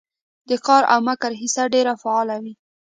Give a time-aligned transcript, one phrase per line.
[0.49, 2.53] د قار او مکر حصه ډېره فعاله وي